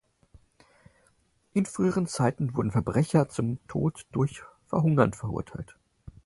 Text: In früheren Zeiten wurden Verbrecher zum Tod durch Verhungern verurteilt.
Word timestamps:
In 1.53 1.67
früheren 1.67 2.07
Zeiten 2.07 2.55
wurden 2.55 2.71
Verbrecher 2.71 3.29
zum 3.29 3.59
Tod 3.67 4.07
durch 4.11 4.41
Verhungern 4.65 5.13
verurteilt. 5.13 5.77